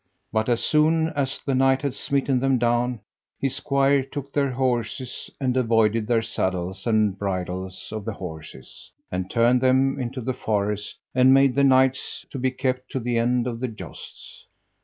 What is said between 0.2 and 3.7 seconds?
But as soon as the knight had smitten them down, his